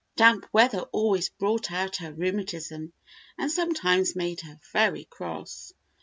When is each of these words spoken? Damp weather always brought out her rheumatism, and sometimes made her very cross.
Damp 0.15 0.47
weather 0.51 0.79
always 0.93 1.29
brought 1.29 1.71
out 1.71 1.97
her 1.97 2.11
rheumatism, 2.11 2.91
and 3.37 3.51
sometimes 3.51 4.15
made 4.15 4.41
her 4.41 4.57
very 4.73 5.05
cross. 5.05 5.73